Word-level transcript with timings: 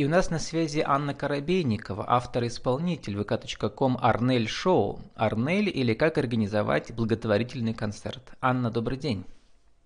И 0.00 0.04
у 0.06 0.08
нас 0.08 0.30
на 0.30 0.38
связи 0.38 0.82
Анна 0.86 1.12
Коробейникова, 1.12 2.06
автор-исполнитель 2.08 3.20
vk.com 3.20 3.98
Арнель 4.00 4.48
Шоу. 4.48 5.00
Арнель 5.14 5.68
или 5.68 5.92
как 5.92 6.16
организовать 6.16 6.90
благотворительный 6.94 7.74
концерт. 7.74 8.22
Анна, 8.40 8.70
добрый 8.70 8.96
день. 8.96 9.26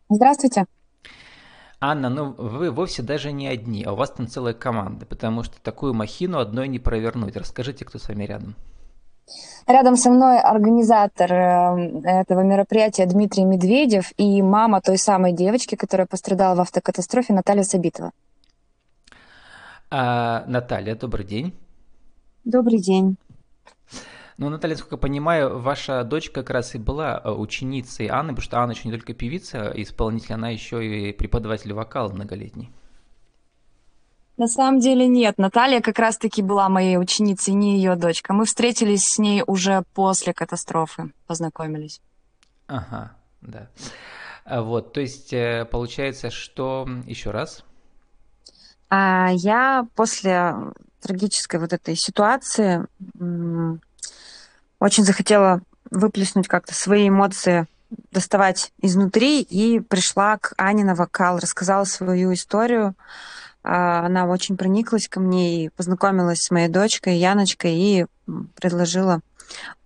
Здравствуйте. 0.08 0.66
Анна, 1.80 2.10
ну 2.10 2.32
вы 2.38 2.70
вовсе 2.70 3.02
даже 3.02 3.32
не 3.32 3.48
одни, 3.48 3.82
а 3.82 3.92
у 3.92 3.96
вас 3.96 4.12
там 4.12 4.28
целая 4.28 4.54
команда, 4.54 5.04
потому 5.04 5.42
что 5.42 5.60
такую 5.60 5.94
махину 5.94 6.38
одной 6.38 6.68
не 6.68 6.78
провернуть. 6.78 7.36
Расскажите, 7.36 7.84
кто 7.84 7.98
с 7.98 8.06
вами 8.06 8.22
рядом. 8.22 8.54
Рядом 9.66 9.96
со 9.96 10.10
мной 10.10 10.38
организатор 10.38 11.32
э, 11.32 12.02
этого 12.04 12.42
мероприятия 12.42 13.06
Дмитрий 13.06 13.44
Медведев 13.44 14.12
и 14.16 14.42
мама 14.42 14.80
той 14.80 14.96
самой 14.96 15.32
девочки, 15.32 15.74
которая 15.74 16.06
пострадала 16.06 16.54
в 16.54 16.60
автокатастрофе, 16.60 17.32
Наталья 17.32 17.64
Сабитова. 17.64 18.12
А, 19.96 20.42
Наталья, 20.48 20.96
добрый 20.96 21.24
день. 21.24 21.54
Добрый 22.44 22.80
день. 22.80 23.16
Ну, 24.38 24.48
Наталья, 24.48 24.74
насколько 24.74 24.96
я 24.96 25.00
понимаю, 25.00 25.60
ваша 25.60 26.02
дочь 26.02 26.30
как 26.30 26.50
раз 26.50 26.74
и 26.74 26.78
была 26.78 27.20
э, 27.22 27.30
ученицей 27.30 28.08
Анны, 28.08 28.32
потому 28.32 28.42
что 28.42 28.58
Анна 28.58 28.72
еще 28.72 28.88
не 28.88 28.90
только 28.92 29.14
певица, 29.14 29.72
исполнитель, 29.76 30.34
она 30.34 30.48
еще 30.48 30.84
и 30.84 31.12
преподаватель 31.12 31.72
вокала 31.72 32.08
многолетний. 32.08 32.72
На 34.36 34.48
самом 34.48 34.80
деле 34.80 35.06
нет. 35.06 35.38
Наталья 35.38 35.80
как 35.80 36.00
раз-таки 36.00 36.42
была 36.42 36.68
моей 36.68 36.98
ученицей, 36.98 37.54
не 37.54 37.76
ее 37.76 37.94
дочка. 37.94 38.32
Мы 38.32 38.46
встретились 38.46 39.04
с 39.04 39.20
ней 39.20 39.44
уже 39.46 39.84
после 39.94 40.34
катастрофы, 40.34 41.12
познакомились. 41.28 42.00
Ага, 42.66 43.12
да. 43.42 43.68
А 44.44 44.60
вот, 44.60 44.92
то 44.92 45.00
есть 45.00 45.32
э, 45.32 45.68
получается, 45.70 46.30
что 46.30 46.88
еще 47.06 47.30
раз? 47.30 47.64
А 48.90 49.30
я 49.32 49.86
после 49.94 50.54
трагической 51.00 51.60
вот 51.60 51.72
этой 51.72 51.96
ситуации 51.96 52.86
очень 54.78 55.04
захотела 55.04 55.60
выплеснуть 55.90 56.48
как-то 56.48 56.74
свои 56.74 57.08
эмоции, 57.08 57.66
доставать 58.10 58.72
изнутри, 58.80 59.40
и 59.42 59.80
пришла 59.80 60.38
к 60.38 60.54
Ане 60.58 60.84
на 60.84 60.94
вокал, 60.94 61.38
рассказала 61.38 61.84
свою 61.84 62.32
историю. 62.32 62.94
А, 63.62 64.06
она 64.06 64.26
очень 64.26 64.56
прониклась 64.56 65.08
ко 65.08 65.20
мне 65.20 65.64
и 65.64 65.68
познакомилась 65.68 66.42
с 66.42 66.50
моей 66.50 66.68
дочкой 66.68 67.18
Яночкой 67.18 67.74
и 67.74 68.06
предложила 68.56 69.20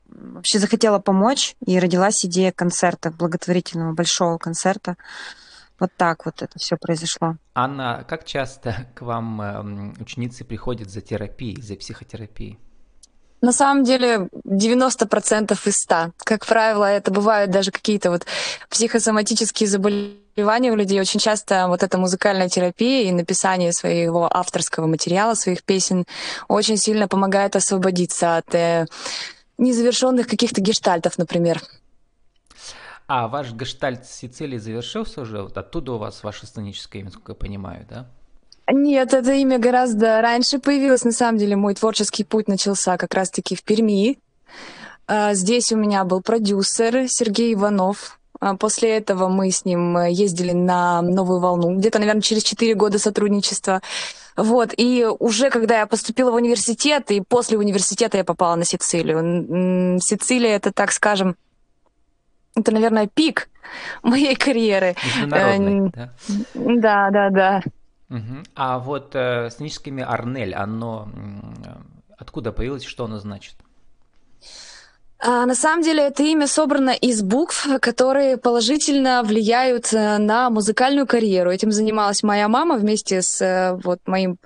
вообще 0.08 0.58
захотела 0.58 0.98
помочь, 0.98 1.54
и 1.64 1.78
родилась 1.78 2.24
идея 2.24 2.52
концерта, 2.52 3.10
благотворительного 3.10 3.92
большого 3.92 4.38
концерта. 4.38 4.96
Вот 5.80 5.90
так 5.96 6.24
вот 6.26 6.42
это 6.42 6.58
все 6.58 6.76
произошло. 6.76 7.36
Анна, 7.54 8.04
как 8.08 8.24
часто 8.24 8.86
к 8.94 9.02
вам 9.02 9.40
эм, 9.40 9.94
ученицы 10.00 10.44
приходят 10.44 10.90
за 10.90 11.00
терапией, 11.00 11.60
за 11.62 11.76
психотерапией? 11.76 12.58
На 13.40 13.52
самом 13.52 13.84
деле 13.84 14.28
90% 14.44 15.56
из 15.68 15.76
100. 15.76 16.12
Как 16.18 16.44
правило, 16.44 16.84
это 16.84 17.12
бывают 17.12 17.52
даже 17.52 17.70
какие-то 17.70 18.10
вот 18.10 18.26
психосоматические 18.68 19.68
заболевания 19.68 20.72
у 20.72 20.76
людей. 20.76 21.00
Очень 21.00 21.20
часто 21.20 21.68
вот 21.68 21.84
эта 21.84 21.98
музыкальная 21.98 22.48
терапия 22.48 23.08
и 23.08 23.12
написание 23.12 23.72
своего 23.72 24.28
авторского 24.34 24.86
материала, 24.88 25.34
своих 25.34 25.62
песен 25.62 26.04
очень 26.48 26.76
сильно 26.76 27.06
помогает 27.06 27.54
освободиться 27.54 28.38
от 28.38 28.52
э, 28.56 28.86
незавершенных 29.56 30.26
каких-то 30.26 30.60
гештальтов, 30.60 31.16
например. 31.16 31.62
А 33.08 33.26
ваш 33.26 33.52
гештальт 33.52 34.06
Сицилии 34.06 34.58
завершился 34.58 35.22
уже? 35.22 35.42
Вот 35.42 35.56
оттуда 35.56 35.92
у 35.92 35.98
вас 35.98 36.22
ваше 36.22 36.46
сценическое 36.46 37.00
имя, 37.00 37.08
насколько 37.08 37.32
я 37.32 37.36
понимаю, 37.36 37.86
да? 37.88 38.06
Нет, 38.70 39.14
это 39.14 39.32
имя 39.32 39.58
гораздо 39.58 40.20
раньше 40.20 40.58
появилось. 40.58 41.04
На 41.04 41.12
самом 41.12 41.38
деле 41.38 41.56
мой 41.56 41.74
творческий 41.74 42.24
путь 42.24 42.48
начался 42.48 42.98
как 42.98 43.14
раз-таки 43.14 43.56
в 43.56 43.62
Перми. 43.62 44.18
А, 45.06 45.32
здесь 45.32 45.72
у 45.72 45.76
меня 45.76 46.04
был 46.04 46.20
продюсер 46.20 47.08
Сергей 47.08 47.54
Иванов. 47.54 48.20
А, 48.40 48.56
после 48.56 48.98
этого 48.98 49.28
мы 49.28 49.50
с 49.50 49.64
ним 49.64 49.98
ездили 50.04 50.52
на 50.52 51.00
новую 51.00 51.40
волну, 51.40 51.76
где-то, 51.76 51.98
наверное, 51.98 52.20
через 52.20 52.42
4 52.42 52.74
года 52.74 52.98
сотрудничества. 52.98 53.80
Вот, 54.36 54.74
и 54.76 55.06
уже 55.18 55.48
когда 55.48 55.78
я 55.78 55.86
поступила 55.86 56.30
в 56.30 56.34
университет, 56.34 57.10
и 57.10 57.22
после 57.22 57.56
университета 57.56 58.18
я 58.18 58.24
попала 58.24 58.54
на 58.54 58.64
Сицилию. 58.64 59.98
Сицилия 59.98 60.56
это, 60.56 60.72
так 60.72 60.92
скажем, 60.92 61.36
это, 62.58 62.72
наверное, 62.72 63.06
пик 63.06 63.48
моей 64.02 64.34
карьеры. 64.34 64.94
Международный, 65.04 65.88
э, 65.88 65.90
да? 65.94 66.12
Да, 66.54 67.10
да, 67.10 67.30
да. 67.30 67.62
Угу. 68.10 68.36
А 68.54 68.78
вот 68.78 69.14
э, 69.14 69.50
сценическое 69.50 69.92
имя 69.92 70.10
Арнель, 70.10 70.54
оно 70.54 71.08
откуда 72.18 72.52
появилось, 72.52 72.84
что 72.84 73.04
оно 73.04 73.18
значит? 73.18 73.54
А, 75.20 75.46
на 75.46 75.54
самом 75.54 75.82
деле 75.82 76.04
это 76.04 76.22
имя 76.22 76.46
собрано 76.46 76.90
из 76.90 77.22
букв, 77.22 77.66
которые 77.80 78.36
положительно 78.36 79.22
влияют 79.24 79.92
э, 79.92 80.18
на 80.18 80.48
музыкальную 80.48 81.08
карьеру. 81.08 81.50
Этим 81.50 81.72
занималась 81.72 82.22
моя 82.22 82.48
мама 82.48 82.76
вместе 82.76 83.20
с 83.22 83.40
э, 83.42 83.78
вот 83.82 83.98
моим 84.06 84.38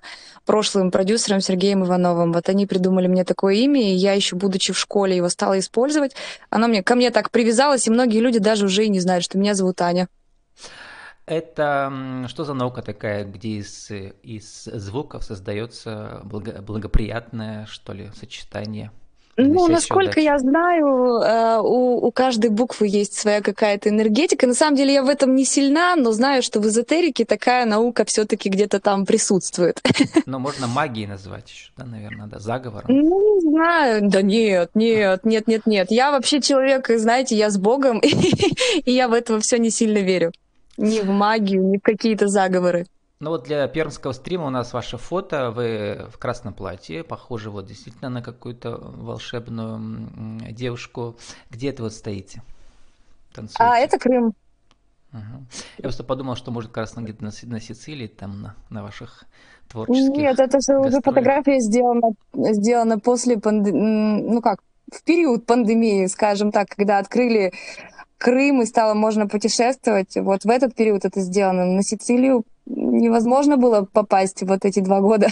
прошлым 0.45 0.91
продюсером 0.91 1.41
Сергеем 1.41 1.85
Ивановым. 1.85 2.33
Вот 2.33 2.49
они 2.49 2.67
придумали 2.67 3.07
мне 3.07 3.25
такое 3.25 3.55
имя, 3.55 3.83
и 3.83 3.95
я 3.95 4.13
еще 4.13 4.37
будучи 4.37 4.73
в 4.73 4.79
школе 4.79 5.17
его 5.17 5.29
стала 5.29 5.59
использовать. 5.59 6.15
Оно 6.51 6.69
мне 6.69 6.83
ко 6.83 6.95
мне 6.95 7.11
так 7.11 7.31
привязалось, 7.31 7.87
и 7.87 7.91
многие 7.91 8.21
люди 8.21 8.39
даже 8.39 8.67
уже 8.67 8.85
и 8.85 8.89
не 8.89 9.01
знают, 9.01 9.25
что 9.25 9.39
меня 9.39 9.55
зовут 9.55 9.81
Аня. 9.81 10.09
Это 11.27 12.27
что 12.29 12.45
за 12.45 12.55
наука 12.55 12.83
такая, 12.83 13.25
где 13.25 13.51
из, 13.51 13.91
из 13.91 14.65
звуков 14.65 15.23
создается 15.23 16.21
благо, 16.25 16.61
благоприятное, 16.61 17.67
что 17.67 17.93
ли, 17.93 18.11
сочетание? 18.19 18.91
Ну, 19.37 19.67
насколько 19.67 20.21
я 20.21 20.39
знаю, 20.39 21.21
э, 21.23 21.61
у, 21.63 22.07
у 22.07 22.13
каждой 22.13 22.51
буквы 22.51 22.87
есть 22.87 23.15
своя 23.15 23.41
какая-то 23.41 23.89
энергетика. 23.89 24.47
На 24.47 24.55
самом 24.55 24.77
деле 24.77 24.93
я 24.93 25.03
в 25.03 25.09
этом 25.09 25.35
не 25.35 25.47
сильна, 25.47 25.97
но 25.97 26.13
знаю, 26.13 26.43
что 26.43 26.61
в 26.61 26.67
эзотерике 26.67 27.25
такая 27.25 27.65
наука 27.65 28.05
все-таки 28.05 28.51
где-то 28.51 28.79
там 28.79 29.07
присутствует. 29.07 29.81
Но 30.27 30.39
можно 30.39 30.67
магией 30.67 31.07
назвать 31.07 31.51
еще, 31.51 31.71
да, 31.79 31.87
наверное, 31.87 32.27
да, 32.27 32.39
заговором. 32.39 32.87
Ну, 32.89 33.37
не 33.37 33.41
знаю. 33.41 34.01
Да 34.11 34.21
нет, 34.21 34.71
нет, 34.75 35.25
нет, 35.25 35.49
нет, 35.49 35.67
нет. 35.67 35.91
Я 35.91 36.11
вообще 36.11 36.43
человек, 36.43 36.89
знаете, 36.89 37.35
я 37.35 37.49
с 37.49 37.57
Богом, 37.57 38.01
и 38.85 38.91
я 38.91 39.09
в 39.09 39.15
это 39.15 39.41
все 39.41 39.59
не 39.59 39.71
сильно 39.71 39.99
верю. 39.99 40.33
Ни 40.77 41.01
в 41.01 41.09
магию, 41.09 41.63
ни 41.67 41.79
в 41.79 41.83
какие-то 41.83 42.29
заговоры. 42.29 42.87
Ну 43.23 43.31
вот 43.31 43.45
для 43.45 43.69
пермского 43.69 44.11
стрима 44.11 44.47
у 44.47 44.51
нас 44.51 44.73
ваше 44.73 44.99
фото, 44.99 45.53
вы 45.53 46.09
в 46.13 46.19
красном 46.19 46.55
платье, 46.55 47.05
похоже 47.05 47.51
вот 47.51 47.67
действительно 47.67 48.11
на 48.11 48.21
какую-то 48.21 48.77
волшебную 48.77 50.41
девушку. 50.51 51.15
Где 51.49 51.69
это 51.69 51.85
вот 51.85 51.93
стоите? 51.93 52.43
Танцуете? 53.33 53.63
А, 53.63 53.79
это 53.79 53.97
Крым. 54.01 54.35
Угу. 55.13 55.47
Я 55.79 55.83
просто 55.83 56.03
подумал, 56.03 56.35
что 56.35 56.51
может 56.51 56.73
как 56.73 56.79
раз 56.79 56.95
где-то 56.97 57.23
на, 57.23 57.31
на 57.45 57.61
Сицилии, 57.61 58.09
там 58.09 58.43
на, 58.43 58.57
на 58.71 58.83
ваших 58.83 59.23
творческих 59.69 60.17
Нет, 60.17 60.41
это 60.41 60.59
же 60.61 60.81
уже 60.81 61.01
фотография 61.01 61.61
сделана, 61.61 62.15
сделана 62.35 62.99
после 62.99 63.39
пандемии, 63.39 64.21
ну 64.33 64.43
как, 64.43 64.59
в 64.91 65.05
период 65.05 65.47
пандемии, 65.47 66.07
скажем 66.07 66.51
так, 66.51 66.71
когда 66.71 66.99
открыли 66.99 67.53
Крым 68.23 68.63
и 68.63 68.67
стало 68.67 68.95
можно 68.95 69.27
путешествовать. 69.27 70.17
Вот 70.17 70.45
в 70.45 70.49
этот 70.49 70.77
период 70.77 71.05
это 71.05 71.21
сделано. 71.21 71.65
На 71.65 71.83
Сицилию 71.83 72.45
невозможно 72.67 73.57
было 73.57 73.85
попасть 73.85 74.45
вот 74.45 74.65
эти 74.65 74.79
два 74.79 75.01
года. 75.01 75.27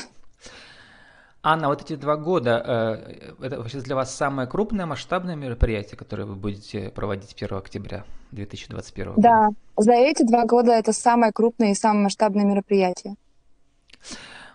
Анна, 1.40 1.68
вот 1.68 1.82
эти 1.82 1.94
два 1.94 2.16
года, 2.16 3.00
э, 3.38 3.46
это 3.46 3.58
вообще 3.58 3.80
для 3.80 3.94
вас 3.94 4.12
самое 4.12 4.48
крупное 4.48 4.86
масштабное 4.86 5.36
мероприятие, 5.36 5.96
которое 5.96 6.24
вы 6.24 6.34
будете 6.34 6.90
проводить 6.90 7.32
1 7.40 7.58
октября 7.58 8.02
2021 8.32 9.12
года? 9.14 9.22
Да, 9.22 9.48
за 9.76 9.92
эти 9.92 10.24
два 10.24 10.44
года 10.44 10.72
это 10.72 10.92
самое 10.92 11.30
крупное 11.32 11.70
и 11.70 11.74
самое 11.74 12.02
масштабное 12.02 12.44
мероприятие. 12.44 13.14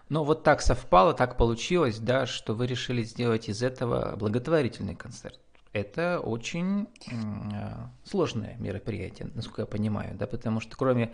Ну 0.09 0.25
вот 0.25 0.43
так 0.43 0.61
совпало, 0.61 1.13
так 1.13 1.37
получилось, 1.37 1.99
да, 1.99 2.25
что 2.25 2.53
вы 2.53 2.67
решили 2.67 3.03
сделать 3.03 3.47
из 3.47 3.63
этого 3.63 4.17
благотворительный 4.17 4.95
концерт 4.95 5.39
это 5.75 6.21
очень 6.21 6.87
э, 7.11 7.13
сложное 8.05 8.55
мероприятие, 8.59 9.29
насколько 9.35 9.63
я 9.63 9.65
понимаю, 9.65 10.15
да, 10.17 10.25
потому 10.25 10.61
что 10.61 10.77
кроме 10.77 11.11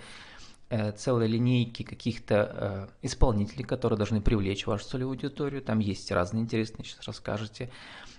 э, 0.69 0.91
целой 0.91 1.27
линейки 1.27 1.81
каких-то 1.81 2.35
э, 2.53 2.87
исполнителей, 3.01 3.65
которые 3.65 3.97
должны 3.97 4.21
привлечь 4.21 4.67
вашу 4.67 4.85
целевую 4.85 5.15
аудиторию, 5.15 5.63
там 5.63 5.79
есть 5.79 6.11
разные 6.11 6.43
интересные, 6.43 6.85
сейчас 6.85 7.05
расскажете. 7.07 7.69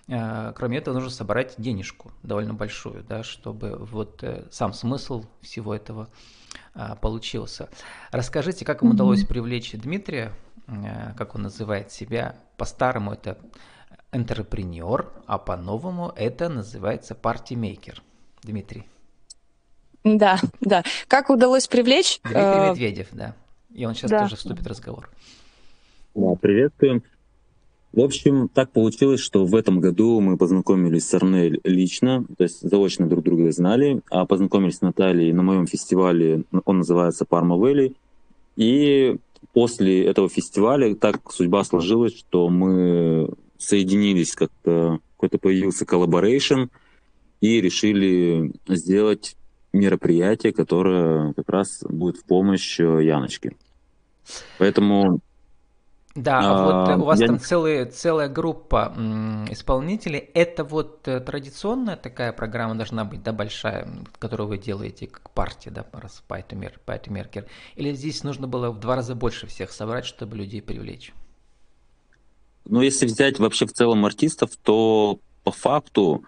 Кроме 0.08 0.78
этого, 0.78 0.94
нужно 0.94 1.10
собрать 1.10 1.54
денежку 1.58 2.10
довольно 2.24 2.54
большую, 2.54 3.04
да, 3.04 3.22
чтобы 3.22 3.76
вот 3.76 4.24
сам 4.50 4.72
смысл 4.72 5.24
всего 5.42 5.72
этого 5.72 6.08
получился. 7.00 7.68
Расскажите, 8.10 8.64
как 8.64 8.82
вам 8.82 8.90
удалось 8.90 9.24
привлечь 9.24 9.70
Дмитрия, 9.74 10.32
как 11.16 11.36
он 11.36 11.42
называет 11.42 11.92
себя, 11.92 12.34
по-старому 12.56 13.12
это 13.12 13.38
Энтерпренер, 14.12 15.08
а 15.26 15.38
по-новому 15.38 16.12
это 16.16 16.48
называется 16.48 17.14
партимейкер. 17.14 18.02
Дмитрий. 18.42 18.84
Да, 20.04 20.38
да. 20.60 20.82
Как 21.08 21.30
удалось 21.30 21.66
привлечь? 21.66 22.20
Дмитрий 22.24 22.40
э, 22.40 22.70
Медведев, 22.70 23.08
да. 23.12 23.34
И 23.72 23.86
он 23.86 23.94
сейчас 23.94 24.10
да. 24.10 24.22
тоже 24.22 24.36
вступит 24.36 24.64
в 24.64 24.66
разговор. 24.66 25.08
Да, 26.14 26.34
приветствуем. 26.34 27.02
В 27.92 28.00
общем, 28.00 28.48
так 28.48 28.70
получилось, 28.70 29.20
что 29.20 29.44
в 29.44 29.54
этом 29.54 29.80
году 29.80 30.20
мы 30.20 30.38
познакомились 30.38 31.06
с 31.06 31.14
Арнель 31.14 31.60
лично, 31.62 32.24
то 32.38 32.44
есть 32.44 32.60
заочно 32.62 33.06
друг 33.06 33.22
друга 33.22 33.52
знали, 33.52 34.00
а 34.10 34.24
познакомились 34.24 34.78
с 34.78 34.80
Натальей 34.80 35.32
на 35.32 35.42
моем 35.42 35.66
фестивале, 35.66 36.44
он 36.64 36.78
называется 36.78 37.26
Парма 37.26 37.56
Вэлли. 37.56 37.94
И 38.56 39.16
после 39.52 40.06
этого 40.06 40.30
фестиваля 40.30 40.94
так 40.94 41.30
судьба 41.32 41.64
сложилась, 41.64 42.16
что 42.16 42.48
мы 42.48 43.28
соединились, 43.62 44.34
как-то 44.34 45.00
какой-то 45.16 45.38
появился 45.38 45.86
collaboration, 45.86 46.64
и 47.40 47.60
решили 47.60 48.52
сделать 48.68 49.36
мероприятие, 49.72 50.52
которое 50.52 51.32
как 51.32 51.48
раз 51.48 51.82
будет 51.82 52.16
в 52.16 52.24
помощь 52.24 52.78
э, 52.78 53.04
Яночке. 53.04 53.56
Поэтому 54.58 55.20
да, 56.14 56.40
а 56.40 56.64
вот 56.64 56.88
э, 56.88 56.96
у 56.96 57.04
вас 57.04 57.20
я... 57.20 57.26
там 57.26 57.40
целые, 57.40 57.86
целая 57.86 58.28
группа 58.28 58.92
исполнителей. 59.48 60.18
Это 60.18 60.62
вот 60.62 61.08
э, 61.08 61.20
традиционная 61.20 61.96
такая 61.96 62.32
программа 62.32 62.74
должна 62.74 63.04
быть, 63.04 63.22
да, 63.22 63.32
большая, 63.32 63.88
которую 64.18 64.48
вы 64.48 64.58
делаете 64.58 65.06
как 65.06 65.30
партия, 65.30 65.70
да, 65.70 65.86
раз 65.92 66.22
Пайтумеркер? 66.28 67.46
Или 67.76 67.94
здесь 67.94 68.24
нужно 68.24 68.46
было 68.46 68.70
в 68.70 68.78
два 68.78 68.96
раза 68.96 69.14
больше 69.14 69.46
всех 69.46 69.72
собрать, 69.72 70.04
чтобы 70.04 70.36
людей 70.36 70.60
привлечь? 70.60 71.14
Ну, 72.64 72.80
если 72.80 73.06
взять 73.06 73.38
вообще 73.38 73.66
в 73.66 73.72
целом 73.72 74.04
артистов, 74.04 74.50
то 74.62 75.18
по 75.44 75.50
факту 75.50 76.24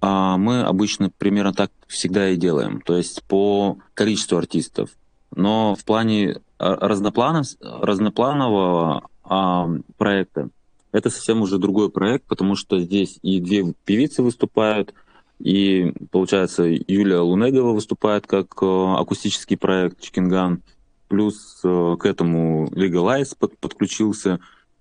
а, 0.00 0.36
мы 0.36 0.62
обычно 0.62 1.10
примерно 1.10 1.52
так 1.52 1.70
всегда 1.86 2.30
и 2.30 2.36
делаем. 2.36 2.80
То 2.80 2.96
есть 2.96 3.22
по 3.24 3.78
количеству 3.94 4.38
артистов. 4.38 4.90
Но 5.34 5.74
в 5.74 5.84
плане 5.84 6.40
разнопланов, 6.58 7.48
разнопланового 7.60 9.08
а, 9.24 9.68
проекта 9.96 10.50
это 10.96 11.10
совсем 11.10 11.42
уже 11.42 11.58
другой 11.58 11.90
проект, 11.90 12.24
потому 12.26 12.56
что 12.56 12.80
здесь 12.80 13.18
и 13.22 13.38
две 13.40 13.74
певицы 13.84 14.22
выступают, 14.22 14.94
и, 15.38 15.92
получается, 16.10 16.62
Юлия 16.64 17.18
Лунегова 17.18 17.72
выступает 17.72 18.26
как 18.26 18.46
э, 18.62 18.66
акустический 18.66 19.58
проект 19.58 20.00
Чикинган, 20.00 20.62
плюс 21.08 21.60
э, 21.62 21.96
к 22.00 22.06
этому 22.06 22.68
Legalize 22.68 23.36
под, 23.38 23.58
подключился, 23.58 24.40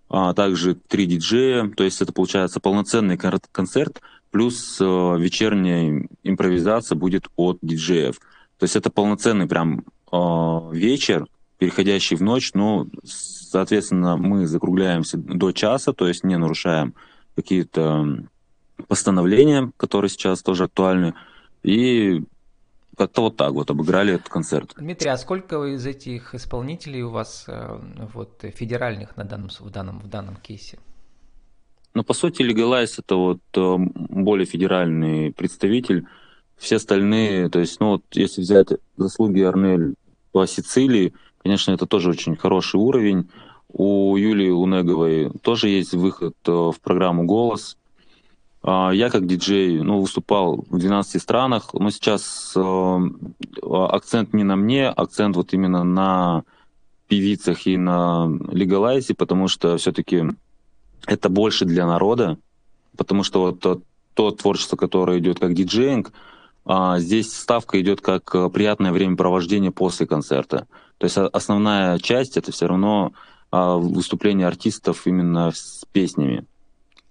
а 0.10 0.34
также 0.34 0.76
три 0.76 1.06
диджея, 1.06 1.68
то 1.70 1.84
есть 1.84 2.02
это, 2.02 2.14
получается, 2.14 2.60
полноценный 2.60 3.18
концерт, 3.18 4.02
плюс 4.32 4.78
э, 4.80 4.84
вечерняя 4.86 6.08
импровизация 6.24 6.96
будет 6.96 7.28
от 7.36 7.58
диджеев. 7.62 8.20
То 8.58 8.64
есть 8.64 8.76
это 8.76 8.90
полноценный 8.90 9.48
прям 9.48 9.84
вечер, 10.72 11.28
переходящий 11.58 12.16
в 12.16 12.22
ночь, 12.22 12.54
но, 12.54 12.88
соответственно, 13.04 14.18
мы 14.18 14.48
закругляемся 14.48 15.18
до 15.18 15.52
часа, 15.52 15.94
то 15.94 16.08
есть 16.08 16.24
не 16.24 16.38
нарушаем 16.38 16.94
какие-то 17.36 18.26
постановления, 18.88 19.72
которые 19.78 20.10
сейчас 20.10 20.42
тоже 20.42 20.66
актуальны, 20.66 21.14
и 21.64 22.24
как-то 22.96 23.22
вот 23.22 23.38
так 23.38 23.54
вот 23.54 23.70
обыграли 23.70 24.16
этот 24.16 24.30
концерт. 24.30 24.74
Дмитрий, 24.78 25.10
а 25.10 25.18
сколько 25.18 25.64
из 25.66 25.86
этих 25.86 26.34
исполнителей 26.34 27.02
у 27.04 27.10
вас 27.10 27.46
э, 27.48 27.80
вот 28.14 28.44
федеральных 28.56 29.16
на 29.18 29.24
данном, 29.24 29.50
в, 29.50 29.70
данном, 29.70 30.00
в 30.00 30.08
данном 30.08 30.36
кейсе? 30.38 30.80
Ну, 31.94 32.04
по 32.04 32.14
сути, 32.14 32.42
Legalize 32.42 32.96
это 33.00 33.16
вот 33.16 33.40
э, 33.56 33.76
более 33.78 34.46
федеральный 34.46 35.32
представитель. 35.32 36.06
Все 36.58 36.78
остальные, 36.78 37.50
то 37.50 37.60
есть, 37.60 37.80
ну 37.80 37.88
вот, 37.92 38.04
если 38.12 38.42
взять 38.42 38.70
заслуги 38.98 39.42
Арнель 39.42 39.96
по 40.32 40.46
Сицилии, 40.48 41.14
Конечно, 41.46 41.74
это 41.74 41.86
тоже 41.86 42.10
очень 42.10 42.36
хороший 42.36 42.78
уровень. 42.78 43.30
У 43.68 44.18
Юлии 44.18 44.50
Лунеговой 44.50 45.30
тоже 45.44 45.70
есть 45.70 45.94
выход 45.94 46.34
э, 46.48 46.52
в 46.52 46.76
программу 46.82 47.26
«Голос». 47.26 47.78
А, 48.68 48.90
я 48.92 49.12
как 49.12 49.28
диджей 49.28 49.80
ну, 49.80 50.02
выступал 50.02 50.66
в 50.72 50.80
12 50.80 51.22
странах, 51.22 51.72
но 51.74 51.92
сейчас 51.92 52.52
э, 52.56 53.00
акцент 53.62 54.34
не 54.34 54.44
на 54.44 54.56
мне, 54.56 54.88
акцент 54.90 55.36
вот 55.36 55.54
именно 55.54 55.84
на 55.84 56.44
певицах 57.08 57.68
и 57.68 57.78
на 57.78 58.28
легалайзе, 58.52 59.14
потому 59.14 59.50
что 59.50 59.78
все-таки 59.78 60.24
это 61.06 61.30
больше 61.30 61.66
для 61.66 61.86
народа, 61.86 62.40
потому 62.98 63.22
что 63.22 63.42
вот 63.42 63.60
то, 63.60 63.82
то 64.16 64.32
творчество, 64.32 64.78
которое 64.78 65.20
идет 65.20 65.38
как 65.38 65.54
диджеинг, 65.54 66.12
а 66.66 66.98
здесь 66.98 67.38
ставка 67.38 67.80
идет 67.80 68.02
как 68.02 68.34
э, 68.34 68.50
приятное 68.50 68.92
времяпровождение 68.92 69.70
после 69.70 70.08
концерта. 70.08 70.66
То 70.98 71.06
есть 71.06 71.18
основная 71.18 72.00
часть 72.00 72.36
это 72.36 72.52
все 72.52 72.66
равно 72.66 73.12
а, 73.52 73.76
выступление 73.76 74.48
артистов 74.48 75.06
именно 75.06 75.52
с 75.52 75.86
песнями. 75.92 76.46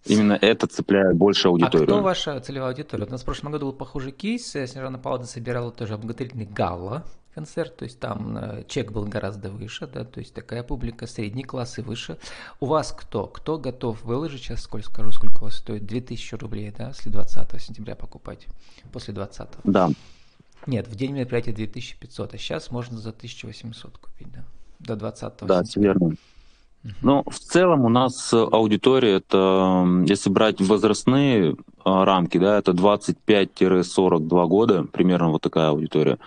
Именно 0.06 0.38
это 0.40 0.66
цепляет 0.66 1.16
больше 1.16 1.48
аудиторию. 1.48 1.88
А 1.88 1.92
кто 1.92 2.02
ваша 2.02 2.40
целевая 2.40 2.70
аудитория? 2.70 3.06
У 3.06 3.10
нас 3.10 3.22
в 3.22 3.24
прошлом 3.24 3.52
году 3.52 3.66
был 3.66 3.72
похожий 3.72 4.12
кейс. 4.12 4.46
Снежана 4.50 4.98
Павловна 4.98 5.26
собирала 5.26 5.70
тоже 5.70 5.96
благотворительный 5.96 6.46
гала 6.46 7.04
концерт, 7.34 7.76
то 7.76 7.84
есть 7.84 7.98
там 7.98 8.36
э, 8.36 8.64
чек 8.68 8.92
был 8.92 9.04
гораздо 9.06 9.50
выше, 9.50 9.86
да, 9.86 10.04
то 10.04 10.20
есть 10.20 10.32
такая 10.32 10.62
публика 10.62 11.06
средний 11.06 11.42
класс 11.42 11.78
и 11.78 11.82
выше. 11.82 12.16
У 12.60 12.66
вас 12.66 12.94
кто? 12.96 13.26
Кто 13.26 13.58
готов 13.58 14.04
выложить, 14.04 14.42
сейчас 14.42 14.62
сколько 14.62 14.88
скажу, 14.88 15.10
сколько 15.10 15.42
у 15.42 15.44
вас 15.46 15.56
стоит? 15.56 15.84
2000 15.84 16.36
рублей, 16.36 16.72
да, 16.76 16.88
если 16.88 17.10
20 17.10 17.60
сентября 17.60 17.96
покупать, 17.96 18.46
после 18.92 19.12
20 19.14 19.48
Да. 19.64 19.90
Нет, 20.66 20.88
в 20.88 20.94
день 20.94 21.12
мероприятия 21.12 21.52
2500, 21.52 22.34
а 22.34 22.38
сейчас 22.38 22.70
можно 22.70 22.98
за 22.98 23.10
1800 23.10 23.98
купить, 23.98 24.28
да, 24.32 24.44
до 24.78 24.96
20 24.96 25.32
Да, 25.42 25.62
все 25.64 25.80
верно. 25.80 26.12
Ну, 27.00 27.24
в 27.26 27.38
целом 27.38 27.84
у 27.84 27.88
нас 27.88 28.32
аудитория, 28.32 29.14
это, 29.16 29.86
если 30.06 30.28
брать 30.28 30.60
возрастные 30.60 31.56
а, 31.84 32.04
рамки, 32.04 32.38
да, 32.38 32.58
это 32.58 32.72
25-42 32.72 34.46
года, 34.46 34.84
примерно 34.84 35.30
вот 35.30 35.42
такая 35.42 35.68
аудитория. 35.68 36.18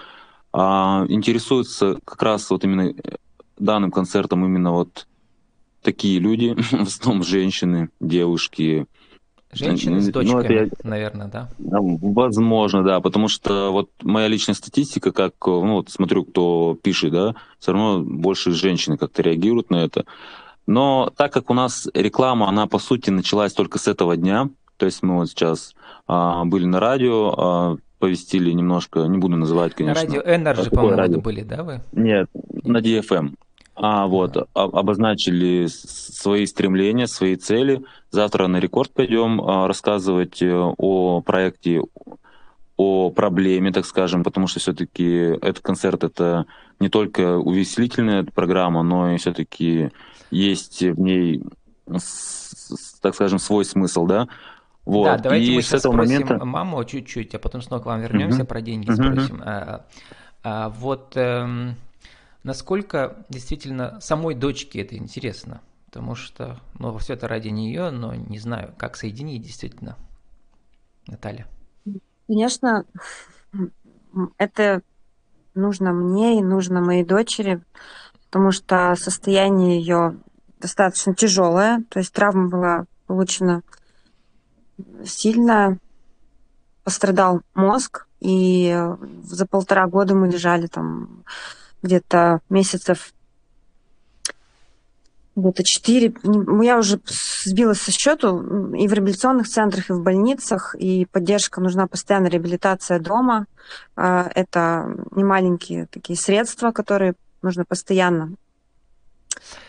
А 0.52 1.06
интересуются 1.10 2.00
как 2.04 2.22
раз 2.24 2.50
вот 2.50 2.64
именно 2.64 2.94
данным 3.60 3.92
концертом 3.92 4.46
именно 4.46 4.72
вот 4.72 5.08
такие 5.84 6.20
люди, 6.20 6.56
в 6.72 6.88
основном 6.88 7.24
женщины, 7.24 7.90
девушки, 8.00 8.88
Женщины 9.54 10.02
с 10.02 10.10
дочками, 10.10 10.44
ну, 10.44 10.54
я, 10.54 10.70
наверное, 10.84 11.28
да? 11.28 11.50
Возможно, 11.58 12.84
да, 12.84 13.00
потому 13.00 13.30
что 13.30 13.72
вот 13.72 13.90
моя 14.04 14.28
личная 14.28 14.56
статистика, 14.56 15.12
как, 15.14 15.34
ну, 15.46 15.76
вот 15.76 15.90
смотрю, 15.90 16.26
кто 16.26 16.78
пишет, 16.82 17.12
да, 17.14 17.36
все 17.58 17.72
равно 17.72 18.04
больше 18.04 18.52
женщины 18.52 18.98
как-то 18.98 19.22
реагируют 19.22 19.70
на 19.70 19.78
это. 19.78 20.06
Но 20.68 21.12
так 21.16 21.34
как 21.34 21.50
у 21.50 21.54
нас 21.54 21.88
реклама, 21.94 22.48
она, 22.48 22.68
по 22.68 22.78
сути, 22.78 23.10
началась 23.10 23.54
только 23.54 23.80
с 23.80 23.88
этого 23.88 24.18
дня, 24.18 24.50
то 24.78 24.86
есть 24.86 25.02
мы 25.02 25.16
вот 25.16 25.30
сейчас 25.30 25.74
а, 26.08 26.46
были 26.46 26.66
на 26.66 26.80
радио, 26.80 27.34
а, 27.36 27.78
повестили 28.00 28.52
немножко, 28.52 29.00
не 29.06 29.18
буду 29.18 29.38
называть, 29.38 29.74
конечно. 29.74 30.04
Радио 30.04 30.22
Energy, 30.22 30.70
по-моему, 30.70 31.22
были, 31.22 31.42
да, 31.42 31.64
вы? 31.64 31.82
Нет, 31.94 32.30
на 32.64 32.78
DFM. 32.78 33.34
А, 33.80 34.08
вот, 34.08 34.36
обозначили 34.54 35.68
свои 35.68 36.48
стремления, 36.48 37.08
свои 37.08 37.36
цели. 37.36 37.84
Завтра 38.10 38.48
на 38.48 38.58
рекорд 38.58 38.92
пойдем 38.92 39.40
а, 39.40 39.68
рассказывать 39.68 40.42
э, 40.42 40.52
о 40.52 41.22
проекте, 41.22 41.84
о 42.76 43.12
проблеме, 43.12 43.72
так 43.72 43.86
скажем, 43.86 44.24
потому 44.24 44.48
что 44.48 44.60
все-таки 44.60 45.06
этот 45.42 45.60
концерт 45.60 46.04
это 46.04 46.48
не 46.80 46.90
только 46.90 47.38
увеселительная 47.38 48.24
программа, 48.24 48.82
но 48.82 49.14
и 49.14 49.18
все-таки 49.18 49.92
есть 50.32 50.82
в 50.82 51.00
ней, 51.00 51.44
так 53.02 53.16
скажем, 53.16 53.40
свой 53.40 53.66
смысл, 53.66 54.06
да. 54.06 54.28
Вот. 54.86 55.04
Да, 55.06 55.18
давайте 55.18 55.52
и 55.52 55.56
мы 55.56 55.62
сейчас 55.62 55.82
спросим 55.82 55.98
момента... 55.98 56.46
маму 56.46 56.84
чуть-чуть, 56.86 57.36
а 57.36 57.40
потом 57.40 57.62
снова 57.62 57.82
к 57.82 57.86
вам 57.86 58.02
вернемся, 58.02 58.44
uh-huh. 58.44 58.46
про 58.46 58.62
деньги 58.62 58.90
uh-huh. 58.90 59.12
спросим. 59.12 59.42
А, 59.44 59.86
а, 60.44 60.70
вот 60.70 61.18
эм, 61.18 61.76
насколько 62.44 63.26
действительно 63.28 64.00
самой 64.00 64.34
дочке 64.34 64.82
это 64.82 64.96
интересно, 64.96 65.60
потому 65.88 66.16
что, 66.16 66.62
ну, 66.80 66.98
все 67.00 67.16
это 67.16 67.28
ради 67.28 67.50
нее, 67.50 67.90
но 67.90 68.16
не 68.16 68.40
знаю, 68.40 68.74
как 68.78 68.96
соединить 68.96 69.42
действительно. 69.42 69.98
Наталья. 71.06 71.48
Конечно, 72.28 72.86
это 74.38 74.82
нужно 75.54 75.92
мне 75.92 76.40
и 76.40 76.44
нужно 76.44 76.82
моей 76.82 77.04
дочери, 77.04 77.62
потому 78.30 78.52
что 78.52 78.96
состояние 78.96 79.80
ее 79.80 80.18
достаточно 80.60 81.16
тяжелое, 81.16 81.84
то 81.90 82.00
есть 82.00 82.14
травма 82.14 82.50
была 82.50 82.86
получена 83.08 83.64
сильно, 85.06 85.78
пострадал 86.84 87.42
мозг, 87.54 88.08
и 88.20 88.76
за 89.24 89.46
полтора 89.46 89.88
года 89.88 90.16
мы 90.16 90.28
лежали 90.28 90.68
там 90.68 91.24
где-то 91.82 92.42
месяцев 92.50 93.14
где-то 95.38 95.64
четыре, 95.64 96.16
я 96.64 96.80
уже 96.80 97.00
сбилась 97.46 97.80
со 97.80 97.92
счету, 97.92 98.74
и 98.74 98.88
в 98.88 98.94
реабилитационных 98.94 99.48
центрах, 99.48 99.90
и 99.90 99.94
в 99.94 100.02
больницах, 100.02 100.76
и 100.76 101.06
поддержка 101.06 101.62
нужна 101.62 101.86
постоянная 101.86 102.32
реабилитация 102.32 103.00
дома. 103.00 103.46
А, 103.96 104.32
это 104.34 104.96
не 105.12 105.24
маленькие 105.24 105.86
такие 105.86 106.18
средства, 106.18 106.72
которые 106.72 107.14
нужно 107.42 107.66
постоянно 107.66 108.34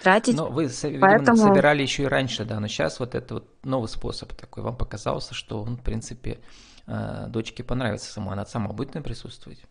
тратить. 0.02 0.36
Но 0.36 0.48
вы, 0.48 0.66
видимо, 0.66 1.00
Поэтому... 1.00 1.36
собирали 1.36 1.82
еще 1.82 2.04
и 2.04 2.06
раньше, 2.06 2.44
да, 2.44 2.60
но 2.60 2.68
сейчас 2.68 3.00
вот 3.00 3.14
это 3.14 3.34
вот 3.34 3.64
новый 3.64 3.88
способ 3.88 4.32
такой. 4.34 4.62
Вам 4.62 4.76
показался, 4.76 5.34
что 5.34 5.62
он, 5.62 5.76
в 5.76 5.82
принципе, 5.82 6.40
э, 6.86 7.26
дочке 7.28 7.62
понравится 7.62 8.12
самой. 8.12 8.32
Она 8.32 8.46
сама 8.46 8.72
будет 8.72 8.94
на 8.94 9.02
присутствовать? 9.02 9.64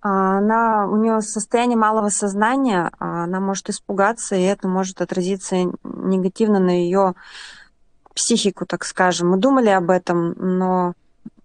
А, 0.00 0.38
она, 0.38 0.86
у 0.86 0.96
нее 0.96 1.20
состояние 1.20 1.76
малого 1.76 2.08
сознания, 2.08 2.90
а 2.98 3.24
она 3.24 3.40
может 3.40 3.68
испугаться, 3.68 4.36
и 4.36 4.42
это 4.42 4.68
может 4.68 5.00
отразиться 5.00 5.56
негативно 5.82 6.60
на 6.60 6.70
ее 6.70 7.14
психику, 8.14 8.66
так 8.66 8.84
скажем. 8.84 9.30
Мы 9.30 9.38
думали 9.38 9.70
об 9.70 9.90
этом, 9.90 10.34
но, 10.36 10.94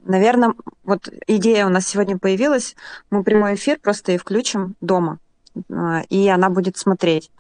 наверное, 0.03 0.53
вот 0.83 1.09
идея 1.27 1.65
у 1.65 1.69
нас 1.69 1.87
сегодня 1.87 2.17
появилась, 2.17 2.75
мы 3.09 3.23
прямой 3.23 3.55
эфир 3.55 3.79
просто 3.79 4.11
и 4.11 4.17
включим 4.17 4.75
дома, 4.81 5.19
и 6.09 6.29
она 6.29 6.49
будет 6.49 6.77
смотреть. 6.77 7.31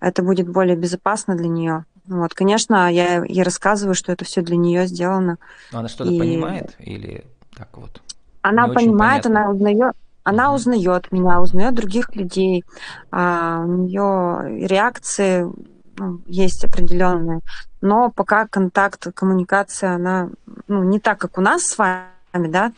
Это 0.00 0.22
будет 0.22 0.48
более 0.48 0.76
безопасно 0.76 1.36
для 1.36 1.48
нее. 1.48 1.84
Вот, 2.06 2.34
конечно, 2.34 2.92
я 2.92 3.24
ей 3.24 3.42
рассказываю, 3.42 3.94
что 3.94 4.12
это 4.12 4.24
все 4.24 4.42
для 4.42 4.56
нее 4.56 4.86
сделано. 4.86 5.38
Но 5.72 5.78
она 5.78 5.88
что-то 5.88 6.10
и... 6.10 6.18
понимает 6.18 6.74
или 6.78 7.24
так 7.56 7.68
вот? 7.76 8.02
Она 8.42 8.66
Не 8.68 8.74
понимает, 8.74 9.24
она 9.24 9.48
узнает, 9.48 9.94
она 10.22 10.44
mm-hmm. 10.44 10.54
узнает 10.54 11.12
меня, 11.12 11.40
узнает 11.40 11.74
других 11.74 12.14
людей, 12.14 12.64
а, 13.10 13.62
у 13.64 13.72
нее 13.72 14.66
реакции 14.66 15.50
ну, 15.96 16.20
есть 16.26 16.64
определенные, 16.64 17.40
но 17.80 18.10
пока 18.10 18.46
контакт, 18.46 19.06
коммуникация, 19.14 19.94
она 19.94 20.30
ну, 20.66 20.82
не 20.82 21.00
так, 21.00 21.18
как 21.18 21.38
у 21.38 21.40
нас 21.40 21.62
с 21.62 21.78
вами, 21.78 22.13
да. 22.34 22.72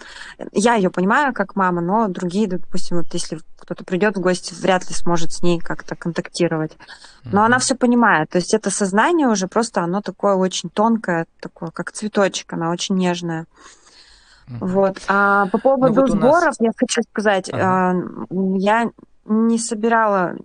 Я 0.53 0.75
ее 0.75 0.91
понимаю 0.91 1.33
как 1.33 1.57
мама, 1.57 1.81
но 1.81 2.09
другие, 2.09 2.47
допустим, 2.47 2.99
вот 2.99 3.07
если 3.13 3.41
кто-то 3.59 3.85
придет 3.85 4.17
в 4.17 4.21
гости, 4.21 4.55
вряд 4.55 4.89
ли 4.89 4.95
сможет 4.95 5.33
с 5.33 5.43
ней 5.43 5.59
как-то 5.59 5.97
контактировать. 5.97 6.77
Но 7.25 7.41
mm-hmm. 7.41 7.47
она 7.47 7.59
все 7.59 7.75
понимает. 7.75 8.31
То 8.31 8.39
есть 8.39 8.55
это 8.55 8.71
сознание 8.71 9.29
уже 9.29 9.49
просто 9.49 9.81
оно 9.81 10.03
такое 10.03 10.35
очень 10.35 10.71
тонкое, 10.71 11.27
такое 11.41 11.71
как 11.71 11.93
цветочек, 11.93 12.53
она 12.53 12.71
очень 12.71 12.97
нежная. 12.97 13.47
Вот. 14.49 15.03
А 15.09 15.47
по 15.47 15.59
поводу 15.59 15.95
ну, 15.95 16.01
вот 16.03 16.11
сборов 16.11 16.45
нас... 16.45 16.61
я 16.61 16.71
хочу 16.77 17.03
сказать, 17.03 17.51
ага. 17.53 18.01
я 18.57 18.91
не 19.25 19.59
собирала 19.59 20.37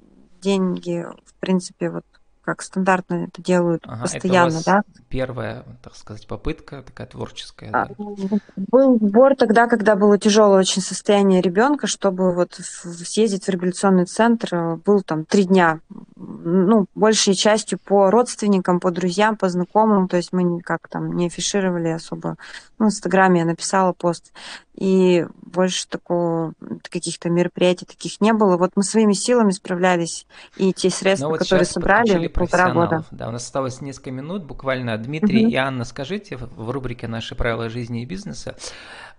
деньги, 0.41 1.05
в 1.25 1.33
принципе, 1.39 1.91
вот 1.91 2.03
как 2.43 2.61
стандартно 2.61 3.25
это 3.25 3.41
делают 3.41 3.83
ага, 3.85 4.01
постоянно, 4.01 4.57
это 4.57 4.65
да? 4.65 4.81
Первая, 5.09 5.63
так 5.83 5.95
сказать, 5.95 6.27
попытка 6.27 6.81
такая 6.81 7.07
творческая. 7.07 7.69
А, 7.71 7.87
да? 7.87 8.37
Был 8.55 8.97
сбор 8.99 9.35
тогда, 9.35 9.67
когда 9.67 9.95
было 9.95 10.17
тяжелое 10.17 10.59
очень 10.59 10.81
состояние 10.81 11.41
ребенка, 11.41 11.87
чтобы 11.87 12.33
вот 12.33 12.53
съездить 12.53 13.45
в 13.45 13.49
реабилитационный 13.49 14.05
центр, 14.05 14.77
был 14.85 15.01
там 15.01 15.25
три 15.25 15.43
дня, 15.43 15.79
ну, 16.15 16.85
большей 16.95 17.35
частью 17.35 17.79
по 17.79 18.09
родственникам, 18.09 18.79
по 18.79 18.91
друзьям, 18.91 19.37
по 19.37 19.49
знакомым, 19.49 20.07
то 20.07 20.17
есть 20.17 20.33
мы 20.33 20.43
никак 20.43 20.87
там 20.87 21.15
не 21.15 21.27
афишировали 21.27 21.89
особо. 21.89 22.37
Ну, 22.79 22.85
в 22.85 22.89
Инстаграме 22.89 23.41
я 23.41 23.45
написала 23.45 23.93
пост, 23.93 24.33
и 24.73 25.25
больше 25.41 25.87
такого, 25.87 26.53
каких-то 26.89 27.29
мероприятий 27.29 27.85
таких 27.85 28.21
не 28.21 28.33
было. 28.33 28.57
Вот 28.57 28.71
мы 28.75 28.83
своими 28.83 29.13
силами 29.13 29.51
справлялись, 29.51 30.25
и 30.57 30.73
те 30.73 30.89
средства, 30.89 31.29
вот 31.29 31.39
которые 31.39 31.65
собрали, 31.65 32.27
полтора 32.27 32.73
года. 32.73 33.03
Да, 33.11 33.27
у 33.27 33.31
нас 33.31 33.43
осталось 33.43 33.81
несколько 33.81 34.11
минут 34.11 34.43
буквально. 34.43 34.97
Дмитрий 34.97 35.45
угу. 35.45 35.51
и 35.51 35.55
Анна, 35.55 35.83
скажите 35.83 36.37
в 36.37 36.69
рубрике 36.69 37.07
«Наши 37.07 37.35
правила 37.35 37.69
жизни 37.69 38.03
и 38.03 38.05
бизнеса», 38.05 38.55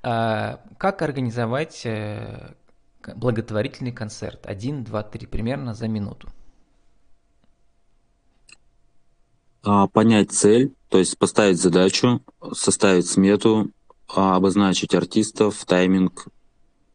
а, 0.03 0.61
как 0.79 1.03
организовать 1.03 1.83
э, 1.85 2.55
благотворительный 3.15 3.93
концерт? 3.93 4.47
Один, 4.47 4.83
два, 4.83 5.03
три, 5.03 5.27
примерно 5.27 5.75
за 5.75 5.87
минуту. 5.87 6.29
А, 9.65 9.87
понять 9.87 10.33
цель, 10.33 10.75
то 10.89 10.99
есть 10.99 11.17
поставить 11.19 11.61
задачу, 11.61 12.21
составить 12.53 13.07
смету, 13.07 13.71
обозначить 14.15 14.95
артистов, 14.95 15.65
тайминг, 15.65 16.27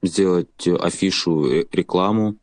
сделать 0.02 0.68
афишу, 0.68 1.46
э, 1.46 1.66
рекламу, 1.72 2.36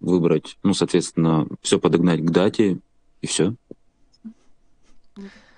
выбрать, 0.00 0.58
ну, 0.62 0.74
соответственно, 0.74 1.46
все 1.60 1.78
подогнать 1.78 2.24
к 2.24 2.30
дате 2.30 2.80
и 3.20 3.26
все. 3.26 3.54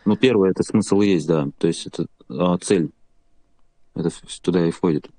Ну, 0.04 0.16
первое, 0.16 0.50
это 0.50 0.62
смысл 0.62 1.00
есть, 1.02 1.26
да. 1.26 1.48
То 1.58 1.66
есть 1.66 1.86
это 1.86 2.06
а, 2.28 2.56
цель. 2.58 2.90
Это 3.94 4.10
туда 4.42 4.66
и 4.66 4.70
входит. 4.70 5.10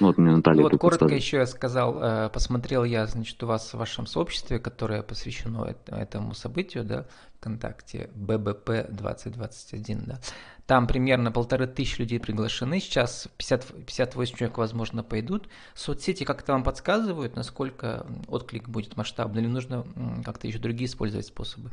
Ну, 0.00 0.08
вот 0.08 0.18
мне 0.18 0.30
Наталья 0.30 0.62
ну, 0.62 0.68
вот 0.68 0.78
коротко 0.78 1.04
поставит. 1.06 1.22
еще 1.22 1.38
я 1.38 1.46
сказал, 1.46 1.98
э, 2.00 2.30
посмотрел 2.30 2.84
я, 2.84 3.06
значит, 3.06 3.42
у 3.42 3.46
вас 3.46 3.72
в 3.72 3.78
вашем 3.78 4.06
сообществе, 4.06 4.58
которое 4.58 5.02
посвящено 5.02 5.74
этому 5.86 6.34
событию, 6.34 6.84
да, 6.84 7.06
ВКонтакте, 7.38 8.10
ББП 8.14 8.88
2021, 8.90 10.04
да. 10.06 10.20
Там 10.66 10.86
примерно 10.86 11.30
полторы 11.30 11.66
тысячи 11.66 12.00
людей 12.00 12.18
приглашены, 12.18 12.80
сейчас 12.80 13.28
50, 13.36 13.84
58 13.86 14.36
человек, 14.36 14.56
возможно, 14.56 15.02
пойдут. 15.02 15.48
Соцсети 15.74 16.24
как-то 16.24 16.52
вам 16.52 16.64
подсказывают, 16.64 17.36
насколько 17.36 18.06
отклик 18.28 18.68
будет 18.68 18.96
масштабный, 18.96 19.42
или 19.42 19.48
нужно 19.48 19.84
как-то 20.24 20.46
еще 20.46 20.58
другие 20.58 20.86
использовать 20.86 21.26
способы? 21.26 21.70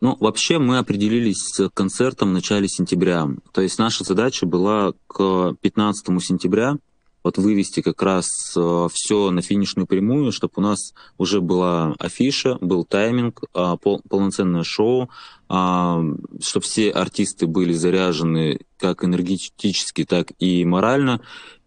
Ну, 0.00 0.16
вообще 0.20 0.58
мы 0.58 0.78
определились 0.78 1.38
с 1.38 1.70
концертом 1.70 2.28
в 2.28 2.32
начале 2.32 2.68
сентября. 2.68 3.26
То 3.52 3.62
есть 3.62 3.78
наша 3.78 4.04
задача 4.04 4.46
была 4.46 4.92
к 5.08 5.54
15 5.60 6.22
сентября 6.22 6.76
вот 7.28 7.36
вывести 7.36 7.82
как 7.82 8.02
раз 8.02 8.54
э, 8.56 8.88
все 8.90 9.30
на 9.30 9.42
финишную 9.42 9.86
прямую, 9.86 10.32
чтобы 10.32 10.54
у 10.56 10.60
нас 10.62 10.94
уже 11.18 11.42
была 11.42 11.94
афиша, 11.98 12.56
был 12.62 12.86
тайминг, 12.86 13.42
э, 13.54 13.76
пол, 13.82 14.00
полноценное 14.08 14.62
шоу, 14.62 15.10
э, 15.50 16.14
чтобы 16.40 16.64
все 16.64 16.90
артисты 16.90 17.46
были 17.46 17.74
заряжены 17.74 18.60
как 18.78 19.04
энергетически, 19.04 20.06
так 20.06 20.32
и 20.38 20.64
морально, 20.64 21.20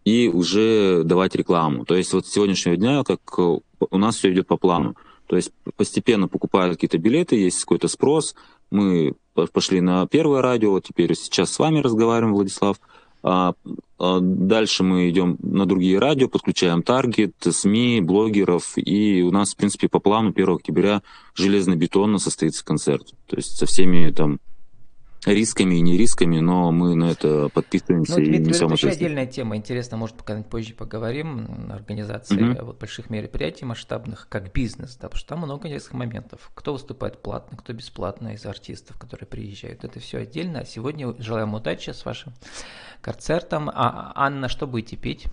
и 0.03 0.30
уже 0.30 1.03
давать 1.03 1.36
рекламу. 1.36 1.86
То 1.86 1.96
есть 1.96 2.12
вот 2.13 2.25
с 2.25 2.32
сегодняшнего 2.32 2.75
дня, 2.75 3.03
как 3.03 3.22
э, 3.38 3.60
у 3.91 3.98
нас 4.00 4.15
все 4.15 4.34
идет 4.34 4.48
по 4.48 4.58
плану. 4.58 4.96
То 5.27 5.36
есть 5.36 5.51
постепенно 5.75 6.27
покупают 6.27 6.75
какие-то 6.75 6.98
билеты, 6.98 7.36
есть 7.36 7.60
какой-то 7.60 7.88
спрос. 7.88 8.34
Мы 8.72 9.13
пошли 9.53 9.80
на 9.80 10.08
первое 10.08 10.41
радио, 10.41 10.80
теперь 10.80 11.15
сейчас 11.15 11.51
с 11.51 11.60
вами 11.60 11.82
разговариваем, 11.82 12.34
Владислав. 12.34 12.77
А, 13.24 13.54
а 14.00 14.20
дальше 14.20 14.84
мы 14.84 15.10
идем 15.10 15.38
на 15.42 15.66
другие 15.66 16.00
радио, 16.00 16.28
подключаем 16.28 16.82
таргет, 16.82 17.36
СМИ, 17.40 18.01
блогеров, 18.01 18.74
и 18.75 19.22
у 19.22 19.32
нас, 19.32 19.54
в 19.54 19.58
принципе, 19.58 19.88
по 19.88 20.00
плану 20.00 20.30
1 20.30 20.50
октября 20.50 21.01
железно-бетонно 21.36 22.18
состоится 22.18 22.66
концерт. 22.66 23.13
То 23.28 23.36
есть 23.36 23.58
со 23.58 23.66
всеми 23.66 24.12
там 24.12 24.40
рисками 25.25 25.75
и 25.75 25.82
не 25.82 25.98
рисками, 25.98 26.40
но 26.40 26.72
мы 26.72 26.96
на 26.96 27.12
это 27.12 27.50
подписываемся 27.50 28.13
ну, 28.13 28.20
и 28.20 28.25
Дмитрий, 28.25 28.48
несем 28.48 28.68
это 28.68 28.75
еще 28.75 28.90
отдельная 28.90 29.28
тема. 29.28 29.56
Интересно, 29.56 29.98
может, 29.98 30.16
пока 30.16 30.42
позже 30.42 30.74
поговорим. 30.74 31.72
Организации 31.72 32.42
угу. 32.42 32.66
вот, 32.66 32.80
больших 32.80 33.10
мероприятий 33.10 33.66
масштабных, 33.66 34.28
как 34.30 34.51
бизнес, 34.51 34.96
да, 34.96 35.08
потому 35.08 35.20
что 35.20 35.30
там 35.30 35.40
много 35.40 35.68
интересных 35.68 35.94
моментов. 35.94 36.51
Кто 36.56 36.74
выступает 36.74 37.22
платно, 37.22 37.58
кто 37.58 37.74
бесплатно 37.74 38.34
из 38.34 38.46
артистов, 38.46 38.98
которые 38.98 39.28
приезжают. 39.28 39.84
Это 39.84 40.00
все 40.00 40.20
отдельно. 40.20 40.60
А 40.60 40.66
сегодня 40.66 41.13
желаем 41.20 41.54
удачи 41.54 41.92
с 41.92 42.04
вашим 42.06 42.34
концертом. 43.01 43.70
А 43.70 44.12
Анна, 44.16 44.50
что 44.50 44.68
будете 44.68 44.98
петь? 44.98 45.28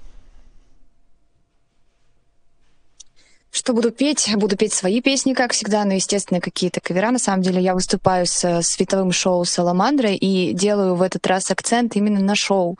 Что 3.68 3.74
буду 3.74 3.90
петь? 3.90 4.34
Буду 4.34 4.56
петь 4.56 4.72
свои 4.72 5.02
песни, 5.02 5.34
как 5.34 5.52
всегда, 5.52 5.84
но, 5.84 5.92
естественно, 5.92 6.40
какие-то 6.40 6.80
кавера. 6.80 7.10
На 7.10 7.18
самом 7.18 7.42
деле 7.42 7.60
я 7.60 7.74
выступаю 7.74 8.24
с 8.24 8.62
световым 8.62 9.12
шоу 9.12 9.44
«Саламандра» 9.44 10.08
и 10.08 10.54
делаю 10.54 10.94
в 10.94 11.02
этот 11.02 11.26
раз 11.26 11.50
акцент 11.50 11.94
именно 11.94 12.20
на 12.20 12.34
шоу. 12.34 12.76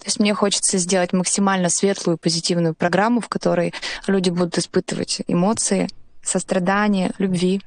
То 0.00 0.06
есть 0.06 0.18
мне 0.18 0.34
хочется 0.34 0.78
сделать 0.78 1.12
максимально 1.12 1.68
светлую, 1.68 2.18
позитивную 2.18 2.74
программу, 2.74 3.20
в 3.20 3.28
которой 3.28 3.72
люди 4.08 4.30
будут 4.30 4.58
испытывать 4.58 5.22
эмоции, 5.28 5.88
сострадание, 6.24 7.12
любви 7.18 7.62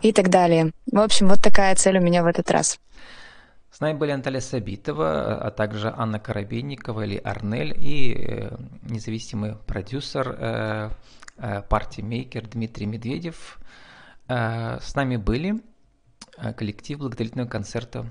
и 0.00 0.14
так 0.14 0.30
далее. 0.30 0.72
В 0.90 1.00
общем, 1.00 1.28
вот 1.28 1.42
такая 1.42 1.74
цель 1.74 1.98
у 1.98 2.00
меня 2.00 2.22
в 2.22 2.26
этот 2.26 2.50
раз. 2.50 2.80
С 3.70 3.80
нами 3.80 3.98
были 3.98 4.14
Наталья 4.14 4.40
Сабитова, 4.40 5.36
а 5.36 5.50
также 5.50 5.92
Анна 5.94 6.18
Коробейникова 6.18 7.04
или 7.04 7.18
Арнель 7.18 7.74
и 7.76 8.14
э, 8.14 8.56
независимый 8.88 9.56
продюсер 9.66 10.34
Э, 10.38 10.90
партии 11.68 12.02
Мейкер 12.02 12.48
Дмитрий 12.48 12.86
Медведев. 12.86 13.58
Э, 14.28 14.78
с 14.80 14.94
нами 14.94 15.16
были 15.16 15.62
э, 16.36 16.52
коллектив 16.52 16.98
благотворительного 16.98 17.48
концерта. 17.48 18.06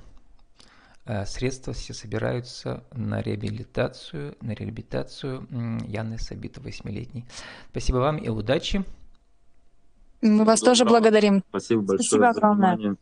Средства 1.26 1.74
все 1.74 1.96
собираются 1.96 2.84
на 2.92 3.22
реабилитацию, 3.22 4.38
на 4.42 4.52
реабилитацию 4.52 5.48
Яны 5.88 6.20
Сабитовой, 6.20 6.70
8-летней. 6.70 7.26
Спасибо 7.72 7.98
вам 7.98 8.18
и 8.18 8.30
удачи. 8.30 8.86
Мы 10.22 10.44
вас 10.44 10.60
тоже 10.60 10.86
благодарим. 10.86 11.44
Спасибо 11.50 11.82
большое 11.82 12.04
Спасибо 12.04 12.30
огромное. 12.30 12.96